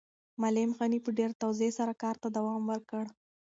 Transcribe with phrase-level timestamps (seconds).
[0.41, 3.05] معلم غني په ډېره تواضع سره کار ته دوام ورکړ.